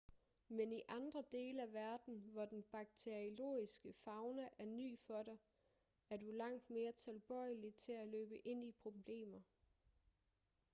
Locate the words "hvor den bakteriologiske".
2.33-3.93